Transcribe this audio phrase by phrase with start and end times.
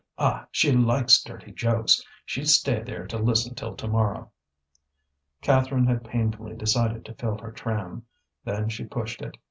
[0.17, 0.47] Ah!
[0.49, 2.01] she likes dirty jokes.
[2.25, 4.31] She'd stay there to listen till to morrow."
[5.41, 8.07] Catherine had painfully decided to fill her tram,
[8.43, 9.37] then she pushed it.